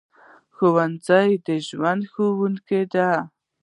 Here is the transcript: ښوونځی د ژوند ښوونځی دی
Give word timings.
ښوونځی 0.55 1.29
د 1.47 1.47
ژوند 1.67 2.01
ښوونځی 2.11 2.81
دی 2.93 3.09